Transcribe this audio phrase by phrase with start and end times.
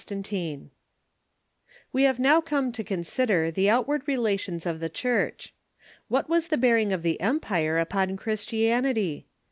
[1.93, 5.53] ]We now come to consider the outward relations of the Church.
[6.07, 9.27] What Avas the bearing of the empire upon Christian ity